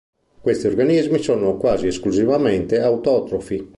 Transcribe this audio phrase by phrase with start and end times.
[0.41, 3.69] Questi organismi sono quasi esclusivamente autotrofi.